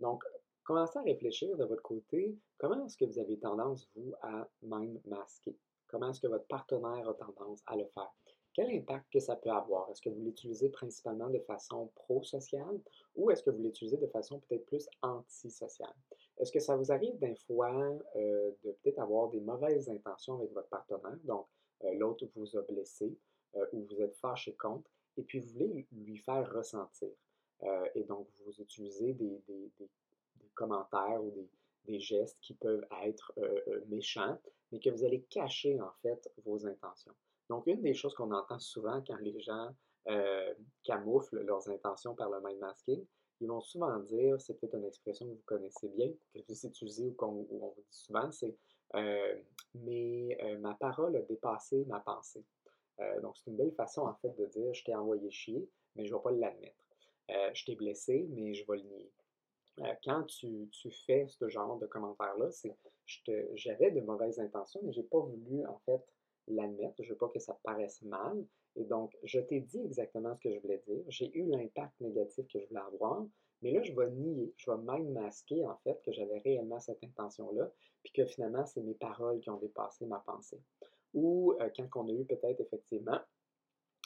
Donc, 0.00 0.22
commencez 0.64 0.98
à 0.98 1.02
réfléchir 1.02 1.56
de 1.56 1.64
votre 1.64 1.82
côté, 1.82 2.36
comment 2.58 2.84
est-ce 2.84 2.96
que 2.96 3.04
vous 3.04 3.18
avez 3.18 3.38
tendance, 3.38 3.88
vous, 3.94 4.12
à 4.22 4.48
mind 4.62 5.00
masquer? 5.06 5.56
Comment 5.94 6.10
est-ce 6.10 6.20
que 6.20 6.26
votre 6.26 6.48
partenaire 6.48 7.08
a 7.08 7.14
tendance 7.14 7.62
à 7.66 7.76
le 7.76 7.86
faire? 7.86 8.12
Quel 8.52 8.68
impact 8.70 9.12
que 9.12 9.20
ça 9.20 9.36
peut 9.36 9.52
avoir? 9.52 9.88
Est-ce 9.90 10.02
que 10.02 10.08
vous 10.08 10.24
l'utilisez 10.24 10.68
principalement 10.68 11.30
de 11.30 11.38
façon 11.38 11.88
pro-sociale 11.94 12.80
ou 13.14 13.30
est-ce 13.30 13.44
que 13.44 13.50
vous 13.50 13.62
l'utilisez 13.62 13.96
de 13.98 14.08
façon 14.08 14.40
peut-être 14.40 14.66
plus 14.66 14.88
antisociale? 15.02 15.94
Est-ce 16.38 16.50
que 16.50 16.58
ça 16.58 16.74
vous 16.74 16.90
arrive 16.90 17.16
d'un 17.20 17.36
fois 17.46 17.70
euh, 18.16 18.50
de 18.64 18.72
peut-être 18.82 18.98
avoir 18.98 19.28
des 19.28 19.38
mauvaises 19.38 19.88
intentions 19.88 20.34
avec 20.34 20.52
votre 20.52 20.68
partenaire? 20.68 21.16
Donc, 21.22 21.46
euh, 21.84 21.94
l'autre 21.94 22.26
vous 22.34 22.56
a 22.56 22.62
blessé 22.62 23.16
euh, 23.54 23.64
ou 23.72 23.86
vous 23.88 24.02
êtes 24.02 24.16
fâché 24.16 24.52
contre 24.56 24.90
et 25.16 25.22
puis 25.22 25.38
vous 25.38 25.52
voulez 25.52 25.86
lui 25.92 26.16
faire 26.18 26.52
ressentir? 26.52 27.10
et 27.94 28.02
donc, 28.02 28.26
vous 28.44 28.60
utilisez 28.60 29.14
des, 29.14 29.40
commentaires 30.54 31.22
ou 31.22 31.30
des, 31.30 31.48
des, 31.86 32.00
gestes 32.00 32.38
qui 32.40 32.54
peuvent 32.54 32.84
être 33.02 33.32
méchants, 33.88 34.38
mais 34.72 34.80
que 34.80 34.90
vous 34.90 35.04
allez 35.04 35.22
cacher 35.30 35.80
en 35.80 35.92
fait 36.02 36.30
vos 36.44 36.66
intentions. 36.66 37.14
Donc, 37.48 37.66
une 37.66 37.82
des 37.82 37.94
choses 37.94 38.14
qu'on 38.14 38.32
entend 38.32 38.58
souvent 38.58 39.02
quand 39.06 39.18
les 39.18 39.38
gens 39.40 39.74
euh, 40.08 40.54
camouflent 40.82 41.40
leurs 41.40 41.68
intentions 41.68 42.14
par 42.14 42.30
le 42.30 42.40
mind 42.40 42.58
masking, 42.58 43.04
ils 43.40 43.48
vont 43.48 43.60
souvent 43.60 43.98
dire, 43.98 44.40
c'est 44.40 44.54
peut-être 44.54 44.76
une 44.76 44.84
expression 44.84 45.26
que 45.26 45.32
vous 45.32 45.42
connaissez 45.44 45.88
bien, 45.88 46.10
que 46.34 46.40
vous 46.48 46.66
utilisez 46.66 47.06
ou 47.06 47.12
qu'on 47.12 47.32
vous 47.32 47.74
dit 47.76 47.84
souvent, 47.90 48.30
c'est 48.30 48.56
euh, 48.94 49.34
mais 49.74 50.38
euh, 50.42 50.58
ma 50.58 50.74
parole 50.74 51.16
a 51.16 51.22
dépassé 51.22 51.84
ma 51.86 52.00
pensée. 52.00 52.44
donc, 53.22 53.36
c'est 53.36 53.50
une 53.50 53.56
belle 53.56 53.72
façon 53.72 54.02
en 54.02 54.14
fait 54.14 54.30
de 54.36 54.46
dire 54.46 54.72
je 54.72 54.84
t'ai 54.84 54.94
envoyé 54.94 55.30
chier, 55.30 55.68
mais 55.96 56.06
je 56.06 56.12
ne 56.12 56.18
vais 56.18 56.22
pas 56.22 56.30
l'admettre. 56.30 57.54
je 57.54 57.64
t'ai 57.64 57.74
blessé, 57.74 58.26
mais 58.30 58.54
je 58.54 58.64
vais 58.66 58.76
le 58.76 58.84
nier. 58.84 59.10
Quand 60.04 60.24
tu, 60.24 60.68
tu, 60.70 60.90
fais 60.90 61.26
ce 61.28 61.48
genre 61.48 61.78
de 61.78 61.86
commentaire-là, 61.86 62.50
c'est 62.50 62.76
j'avais 63.54 63.90
de 63.90 64.00
mauvaises 64.00 64.38
intentions, 64.38 64.80
mais 64.84 64.92
je 64.92 65.00
n'ai 65.00 65.06
pas 65.06 65.20
voulu 65.20 65.66
en 65.66 65.78
fait 65.84 66.02
l'admettre, 66.48 67.02
je 67.02 67.10
veux 67.10 67.18
pas 67.18 67.28
que 67.28 67.38
ça 67.38 67.58
paraisse 67.62 68.02
mal. 68.02 68.44
Et 68.76 68.84
donc, 68.84 69.16
je 69.22 69.40
t'ai 69.40 69.60
dit 69.60 69.80
exactement 69.84 70.34
ce 70.34 70.40
que 70.40 70.52
je 70.52 70.58
voulais 70.58 70.82
dire. 70.86 71.02
J'ai 71.08 71.30
eu 71.36 71.44
l'impact 71.46 71.92
négatif 72.00 72.46
que 72.48 72.60
je 72.60 72.66
voulais 72.66 72.80
avoir, 72.80 73.24
mais 73.62 73.70
là, 73.70 73.82
je 73.82 73.92
vais 73.92 74.10
nier, 74.10 74.52
je 74.56 74.70
vais 74.70 74.78
même 74.78 75.12
masquer 75.12 75.64
en 75.66 75.76
fait 75.84 76.00
que 76.04 76.12
j'avais 76.12 76.38
réellement 76.38 76.80
cette 76.80 77.02
intention-là, 77.02 77.70
puis 78.02 78.12
que 78.12 78.26
finalement, 78.26 78.66
c'est 78.66 78.82
mes 78.82 78.94
paroles 78.94 79.40
qui 79.40 79.50
ont 79.50 79.58
dépassé 79.58 80.06
ma 80.06 80.18
pensée. 80.18 80.60
Ou 81.14 81.54
euh, 81.60 81.70
quand 81.76 82.04
on 82.04 82.08
a 82.08 82.12
eu 82.12 82.24
peut-être 82.24 82.60
effectivement, 82.60 83.20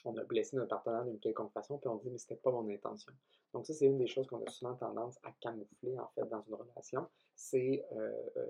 on 0.04 0.16
a 0.16 0.24
blessé 0.24 0.56
notre 0.56 0.70
partenaire 0.70 1.04
d'une 1.04 1.18
quelconque 1.18 1.52
façon, 1.52 1.78
puis 1.78 1.88
on 1.88 1.96
dit, 1.96 2.10
mais 2.10 2.18
c'était 2.18 2.36
pas 2.36 2.50
mon 2.50 2.68
intention. 2.68 3.12
Donc, 3.52 3.66
ça, 3.66 3.74
c'est 3.74 3.86
une 3.86 3.98
des 3.98 4.06
choses 4.06 4.26
qu'on 4.26 4.44
a 4.44 4.50
souvent 4.50 4.74
tendance 4.74 5.18
à 5.22 5.32
camoufler 5.40 5.98
en 5.98 6.08
fait 6.14 6.26
dans 6.28 6.42
une 6.42 6.54
relation. 6.54 7.08
C'est 7.34 7.84
euh, 7.92 8.12
euh, 8.36 8.46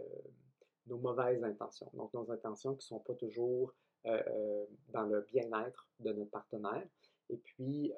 nos 0.87 0.99
mauvaises 0.99 1.43
intentions. 1.45 1.91
Donc, 1.95 2.13
nos 2.15 2.31
intentions 2.31 2.75
qui 2.75 2.87
sont 2.87 3.01
pas 3.01 3.15
toujours 3.15 3.75
euh, 4.07 4.65
dans 4.89 5.05
le 5.05 5.23
bien-être 5.23 5.89
de 6.01 6.13
notre 6.13 6.31
partenaire. 6.31 6.87
Et 7.31 7.37
puis, 7.37 7.93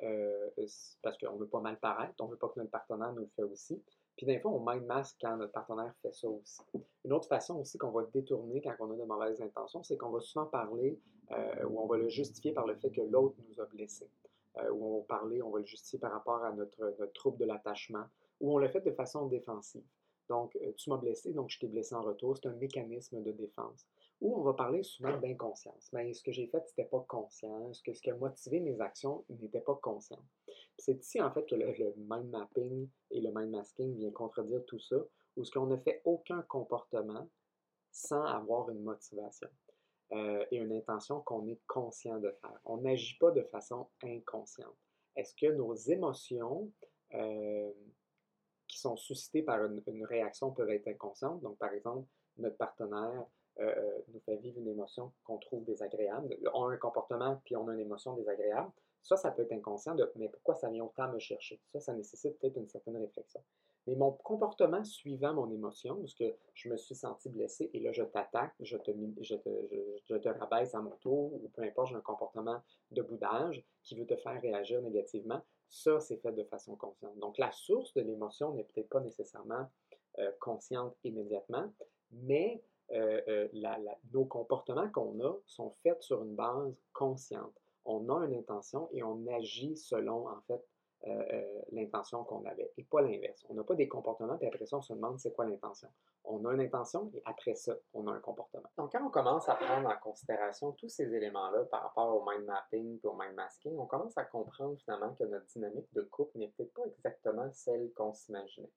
parce 1.03 1.17
qu'on 1.19 1.35
ne 1.35 1.39
veut 1.39 1.49
pas 1.49 1.61
mal 1.61 1.79
paraître, 1.79 2.15
on 2.19 2.27
ne 2.27 2.33
veut 2.33 2.37
pas 2.37 2.49
que 2.49 2.59
notre 2.59 2.73
partenaire 2.73 3.13
nous 3.13 3.21
le 3.21 3.31
fait 3.37 3.45
aussi. 3.45 3.81
Puis, 4.21 4.27
des 4.27 4.39
fois, 4.39 4.51
on 4.51 4.61
mind 4.61 4.85
masque 4.85 5.17
quand 5.23 5.35
notre 5.39 5.53
partenaire 5.53 5.95
fait 6.03 6.13
ça 6.13 6.29
aussi. 6.29 6.61
Une 7.07 7.15
autre 7.15 7.27
façon 7.27 7.59
aussi 7.59 7.79
qu'on 7.79 7.91
va 7.91 8.03
détourner 8.13 8.61
quand 8.61 8.75
on 8.81 8.91
a 8.91 8.95
de 8.95 9.05
mauvaises 9.05 9.41
intentions, 9.41 9.83
c'est 9.83 9.97
qu'on 9.97 10.11
va 10.11 10.21
souvent 10.21 10.45
parler 10.45 10.99
ou 11.67 11.81
on 11.81 11.87
va 11.87 11.97
le 11.97 12.11
justifier 12.11 12.53
par 12.53 12.67
le 12.67 12.75
fait 12.75 12.91
que 12.91 13.01
l'autre 13.01 13.37
nous 13.49 13.59
a 13.63 13.65
blessés. 13.65 14.11
ou 14.73 14.85
on 14.85 14.99
va 14.99 15.05
parler, 15.05 15.41
on 15.41 15.49
va 15.49 15.61
le 15.61 15.65
justifier 15.65 15.99
par 15.99 16.13
rapport 16.13 16.45
à 16.45 16.53
notre, 16.53 16.95
notre 16.99 17.15
trouble 17.15 17.39
de 17.39 17.47
l'attachement, 17.47 18.05
ou 18.43 18.53
on 18.53 18.59
le 18.59 18.69
fait 18.69 18.83
de 18.83 18.91
façon 18.91 19.27
défensive. 19.27 19.87
Donc, 20.29 20.55
euh, 20.57 20.73
tu 20.77 20.91
m'as 20.91 20.97
blessé, 20.97 21.33
donc 21.33 21.49
je 21.49 21.59
t'ai 21.59 21.67
blessé 21.67 21.95
en 21.95 22.03
retour. 22.03 22.37
C'est 22.37 22.47
un 22.47 22.53
mécanisme 22.53 23.23
de 23.23 23.33
défense. 23.33 23.87
Ou 24.21 24.37
on 24.37 24.43
va 24.43 24.53
parler 24.53 24.83
souvent 24.83 25.17
d'inconscience. 25.19 25.91
Mais 25.93 26.13
ce 26.13 26.23
que 26.23 26.33
j'ai 26.33 26.47
fait, 26.47 26.63
c'était 26.67 26.85
pas 26.85 27.05
conscient. 27.09 27.73
Ce, 27.73 27.83
que, 27.83 27.95
ce 27.95 28.03
qui 28.03 28.11
a 28.11 28.17
motivé 28.17 28.61
mes 28.61 28.81
actions 28.81 29.25
n'était 29.31 29.61
pas 29.61 29.77
conscient. 29.77 30.23
C'est 30.77 30.99
ici, 30.99 31.21
en 31.21 31.31
fait, 31.31 31.47
que 31.47 31.55
le, 31.55 31.95
mind 31.97 32.31
mapping 32.31 32.89
et 33.11 33.21
le 33.21 33.31
mind 33.33 33.51
masking 33.51 33.97
viennent 33.97 34.13
contredire 34.13 34.65
tout 34.67 34.79
ça, 34.79 34.97
où 35.37 35.45
ce 35.45 35.51
qu'on 35.51 35.67
ne 35.67 35.77
fait 35.77 36.03
aucun 36.05 36.43
comportement 36.43 37.29
sans 37.93 38.25
avoir 38.25 38.71
une 38.71 38.83
motivation 38.83 39.49
euh, 40.13 40.45
et 40.51 40.57
une 40.57 40.73
intention 40.73 41.21
qu'on 41.21 41.47
est 41.49 41.61
conscient 41.67 42.19
de 42.19 42.31
faire. 42.41 42.61
On 42.65 42.79
n'agit 42.79 43.17
pas 43.19 43.31
de 43.31 43.43
façon 43.43 43.89
inconsciente. 44.03 44.77
Est-ce 45.17 45.35
que 45.35 45.53
nos 45.53 45.75
émotions 45.75 46.71
euh, 47.15 47.73
qui 48.67 48.79
sont 48.79 48.97
suscités 48.97 49.43
par 49.43 49.65
une, 49.65 50.05
réaction 50.05 50.53
peuvent 50.53 50.71
être 50.71 50.89
inconscientes? 50.89 51.41
Donc, 51.43 51.59
par 51.59 51.73
exemple, 51.73 52.07
notre 52.39 52.57
partenaire 52.57 53.27
nous 54.09 54.21
fait 54.21 54.37
vivre 54.37 54.59
une 54.59 54.69
émotion 54.69 55.13
qu'on 55.25 55.39
trouve 55.39 55.65
désagréable. 55.65 56.37
On 56.55 56.65
a 56.65 56.73
un 56.73 56.77
comportement, 56.77 57.41
puis 57.45 57.57
on 57.57 57.69
a 57.69 57.75
une 57.75 57.81
émotion 57.81 58.15
désagréable. 58.15 58.71
Ça, 59.03 59.17
ça 59.17 59.31
peut 59.31 59.43
être 59.43 59.53
inconscient 59.53 59.95
de 59.95 60.11
mais 60.17 60.29
pourquoi 60.29 60.55
ça 60.55 60.69
vient 60.69 60.85
autant 60.85 61.09
me 61.09 61.19
chercher? 61.19 61.61
Ça, 61.73 61.81
ça 61.81 61.95
nécessite 61.95 62.39
peut-être 62.39 62.57
une 62.57 62.69
certaine 62.69 62.97
réflexion. 62.97 63.41
Mais 63.87 63.95
mon 63.95 64.13
comportement 64.13 64.85
suivant 64.85 65.33
mon 65.33 65.51
émotion, 65.51 65.97
parce 65.97 66.15
que 66.15 66.35
je 66.55 66.69
me 66.69 66.77
suis 66.77 66.95
senti 66.95 67.31
blessé 67.31 67.71
et 67.73 67.81
là 67.81 67.93
je 67.93 68.03
t'attaque, 68.03 68.53
je, 68.61 68.77
te 68.77 70.29
rabaisse 70.29 70.75
à 70.75 70.81
mon 70.81 70.97
tour, 70.97 71.33
ou 71.33 71.49
peu 71.55 71.63
importe, 71.63 71.89
j'ai 71.89 71.97
un 71.97 72.03
comportement 72.03 72.61
de 72.91 73.03
boudage 73.03 73.65
qui 73.83 73.95
veut 73.95 74.07
te 74.07 74.17
faire 74.17 74.41
réagir 74.41 74.83
négativement, 74.83 75.41
ça, 75.71 76.01
c'est 76.01 76.17
fait 76.17 76.33
de 76.33 76.45
façon 76.45 76.75
consciente. 76.77 77.17
Donc, 77.19 77.39
la 77.39 77.53
source 77.53 77.95
de 77.95 78.03
l'émotion 78.03 78.53
n'est 78.53 78.65
peut-être 78.65 78.89
pas 78.89 79.01
nécessairement 79.01 79.71
euh, 80.19 80.31
consciente 80.41 80.97
immédiatement, 81.05 81.73
mais 82.11 82.61
euh, 82.93 83.21
euh, 83.29 83.49
nos 84.13 84.25
comportements 84.25 84.89
qu'on 84.91 85.21
a 85.21 85.35
sont 85.47 85.71
faits 85.83 86.03
sur 86.03 86.23
une 86.23 86.35
base 86.35 86.75
consciente. 86.93 87.53
On 87.85 88.09
a 88.09 88.27
une 88.27 88.35
intention 88.35 88.89
et 88.93 89.03
on 89.03 89.27
agit 89.29 89.77
selon, 89.77 90.29
en 90.29 90.41
fait, 90.47 90.63
l'intention 91.73 92.25
qu'on 92.25 92.45
avait 92.45 92.71
et 92.77 92.85
pas 92.85 93.01
l'inverse. 93.01 93.47
On 93.49 93.55
n'a 93.55 93.65
pas 93.65 93.75
des 93.75 93.89
comportements, 93.89 94.37
puis 94.37 94.47
après 94.47 94.67
ça, 94.67 94.77
on 94.77 94.83
se 94.83 94.93
demande 94.93 95.19
c'est 95.19 95.33
quoi 95.33 95.47
l'intention. 95.47 95.89
On 96.25 96.45
a 96.45 96.53
une 96.53 96.61
intention 96.61 97.11
et 97.15 97.23
après 97.25 97.55
ça, 97.55 97.75
on 97.95 98.07
a 98.07 98.13
un 98.13 98.21
comportement. 98.21 98.69
Donc, 98.77 98.93
quand 98.93 99.03
on 99.03 99.09
commence 99.09 99.49
à 99.49 99.55
prendre 99.55 99.89
en 99.89 99.97
considération 99.97 100.73
tous 100.73 100.91
ces 100.91 101.15
éléments-là 101.15 101.65
par 101.71 101.85
rapport 101.85 102.15
au 102.15 102.31
mind 102.31 102.45
mapping 102.45 103.01
et 103.03 103.07
au 103.07 103.15
mind 103.15 103.35
masking, 103.35 103.79
on 103.79 103.87
commence 103.87 104.19
à 104.19 104.25
comprendre 104.25 104.77
finalement 104.85 105.15
que 105.15 105.25
notre 105.25 105.47
dynamique 105.47 105.91
de 105.95 106.03
couple 106.03 106.37
n'est 106.37 106.49
peut-être 106.49 106.75
pas 106.75 106.85
exactement 106.85 107.51
celle 107.53 107.91
qu'on 107.95 108.13
s'imaginait. 108.13 108.71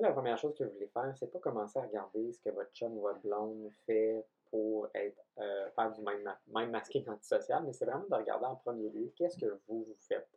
La 0.00 0.12
première 0.12 0.38
chose 0.38 0.54
que 0.54 0.64
vous 0.64 0.70
voulez 0.70 0.88
faire, 0.88 1.12
c'est 1.16 1.30
pas 1.30 1.38
commencer 1.38 1.78
à 1.78 1.82
regarder 1.82 2.32
ce 2.32 2.40
que 2.40 2.50
votre 2.50 2.72
chum 2.72 2.96
ou 2.96 3.00
votre 3.00 3.20
blonde 3.20 3.70
fait 3.86 4.24
pour 4.50 4.88
être, 4.94 5.24
euh, 5.38 5.70
faire 5.70 5.92
du 5.92 6.00
mind, 6.00 6.28
mind 6.48 6.70
masking 6.70 7.04
antisocial, 7.08 7.62
mais 7.64 7.72
c'est 7.72 7.84
vraiment 7.84 8.06
de 8.08 8.14
regarder 8.14 8.46
en 8.46 8.56
premier 8.56 8.88
lieu 8.90 9.12
qu'est-ce 9.16 9.38
que 9.38 9.58
vous, 9.66 9.84
vous 9.84 9.96
faites 10.06 10.28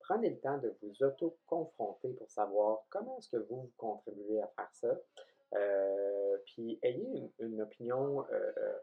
prenez 0.00 0.30
le 0.30 0.38
temps 0.38 0.56
de 0.58 0.74
vous 0.80 1.02
auto-confronter 1.02 2.14
pour 2.14 2.30
savoir 2.30 2.78
comment 2.88 3.18
est-ce 3.18 3.28
que 3.28 3.36
vous, 3.36 3.62
vous 3.62 3.72
contribuez 3.76 4.40
à 4.40 4.46
faire 4.48 4.70
ça. 4.72 4.98
Euh, 5.54 6.38
puis 6.46 6.78
ayez 6.82 7.30
une, 7.38 7.60
opinion 7.60 8.24
euh, 8.30 8.78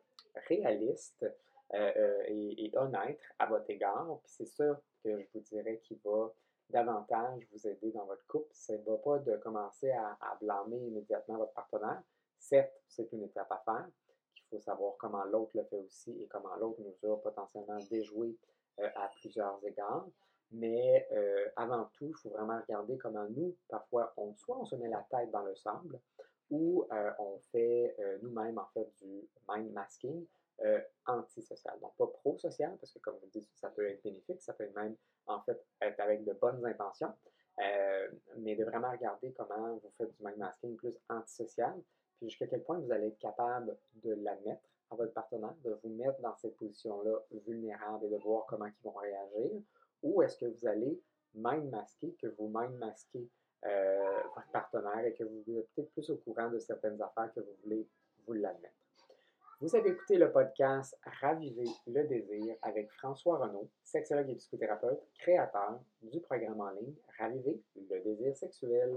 réaliste 0.48 1.26
et, 1.74 2.72
honnête 2.76 3.20
à 3.40 3.48
votre 3.48 3.70
égard. 3.72 4.20
Puis 4.24 4.34
c'est 4.38 4.46
ça 4.46 4.80
que 5.04 5.20
je 5.20 5.28
vous 5.34 5.40
dirais 5.40 5.80
qui 5.84 6.00
va 6.06 6.32
davantage 6.70 7.48
vous 7.52 7.68
aider 7.68 7.92
dans 7.92 8.06
votre 8.06 8.26
couple. 8.28 8.50
Ce 8.54 8.74
n'est 8.74 8.98
pas 8.98 9.20
de 9.20 9.38
commencer 9.38 9.92
à, 9.92 10.38
blâmer 10.42 10.78
immédiatement 10.78 11.38
votre 11.38 11.54
partenaire. 11.54 12.02
Certes, 12.40 12.74
c'est 12.88 13.12
une 13.12 13.24
étape 13.24 13.52
à 13.52 13.62
faire. 13.66 13.88
Il 14.36 14.42
faut 14.50 14.60
savoir 14.60 14.96
comment 14.98 15.24
l'autre 15.26 15.52
le 15.56 15.64
fait 15.64 15.80
aussi 15.80 16.12
et 16.22 16.28
comment 16.28 16.56
l'autre 16.56 16.80
nous 16.82 17.12
a 17.12 17.18
potentiellement 17.18 17.80
déjoué 17.90 18.36
à 18.78 19.10
plusieurs 19.20 19.60
égards. 19.66 20.08
Mais 20.52 21.08
avant 21.56 21.86
tout, 21.94 22.08
il 22.08 22.16
faut 22.16 22.30
vraiment 22.30 22.60
regarder 22.60 22.98
comment 22.98 23.28
nous, 23.30 23.56
parfois, 23.68 24.14
on, 24.18 24.36
soit 24.36 24.58
on 24.58 24.66
se 24.66 24.76
met 24.76 24.90
la 24.90 25.06
tête 25.10 25.32
dans 25.32 25.44
le 25.44 25.56
sable, 25.56 26.00
ou 26.52 26.86
on 27.20 27.40
fait 27.52 27.96
nous-mêmes, 28.22 28.58
en 28.58 28.68
fait, 28.74 28.90
du 29.02 29.28
mind 29.50 29.72
masking 29.72 30.26
antisocial. 31.06 31.80
Donc, 31.80 31.96
pas 31.98 32.08
pro-social, 32.08 32.78
parce 32.80 32.92
que, 32.92 33.00
comme 33.00 33.18
vous 33.22 33.28
dites, 33.28 33.50
ça 33.56 33.70
peut 33.70 33.88
être 33.90 34.04
bénéfique, 34.04 34.42
ça 34.42 34.54
peut 34.54 34.70
même, 34.76 34.96
en 35.28 35.42
fait, 35.42 35.62
être 35.82 36.00
avec 36.00 36.24
de 36.24 36.34
bonnes 36.34 36.66
intentions, 36.66 37.14
mais 38.38 38.56
de 38.56 38.64
vraiment 38.66 38.92
regarder 38.92 39.32
comment 39.34 39.76
vous 39.76 39.92
faites 39.98 40.12
du 40.16 40.24
mind 40.24 40.38
masking 40.38 40.76
plus 40.76 40.94
antisocial, 41.10 41.74
puis 42.18 42.30
jusqu'à 42.30 42.48
quel 42.48 42.64
point 42.64 42.80
vous 42.80 42.92
allez 42.92 43.08
être 43.08 43.20
capable 43.20 43.78
de 44.04 44.14
l'admettre 44.14 44.62
à 44.92 44.96
votre 44.96 45.14
partenaire, 45.14 45.56
de 45.64 45.78
vous 45.84 45.90
mettre 45.90 46.20
dans 46.22 46.36
cette 46.36 46.56
position-là 46.58 47.18
vulnérable 47.46 48.06
et 48.06 48.10
de 48.10 48.18
voir 48.18 48.46
comment 48.46 48.66
ils 48.66 48.84
vont 48.84 48.92
réagir, 48.92 49.52
ou 50.04 50.22
est-ce 50.22 50.38
que 50.38 50.46
vous 50.46 50.68
allez 50.68 51.02
mind 51.34 51.70
masquer, 51.70 52.14
que 52.22 52.28
vous 52.28 52.48
mind 52.48 52.78
masquez 52.78 53.28
euh, 53.66 54.22
votre 54.36 54.52
partenaire 54.52 55.06
et 55.06 55.14
que 55.14 55.24
vous 55.24 55.58
êtes 55.58 55.70
peut-être 55.74 55.92
plus 55.92 56.10
au 56.10 56.18
courant 56.18 56.50
de 56.50 56.60
certaines 56.60 57.02
affaires 57.02 57.34
que 57.34 57.40
vous 57.40 57.56
voulez 57.64 57.88
vous 58.26 58.34
l'admettre? 58.34 58.85
Vous 59.62 59.74
avez 59.74 59.92
écouté 59.92 60.18
le 60.18 60.34
podcast 60.34 60.98
Raviver 61.22 61.64
le 61.88 62.04
désir 62.08 62.56
avec 62.62 62.92
François 62.92 63.38
Renaud, 63.38 63.70
sexologue 63.86 64.30
et 64.30 64.36
psychothérapeute, 64.36 65.00
créateur 65.18 65.80
du 66.02 66.20
programme 66.20 66.60
en 66.60 66.72
ligne 66.72 66.94
Raviver 67.18 67.62
le 67.90 68.04
désir 68.04 68.36
sexuel. 68.36 68.92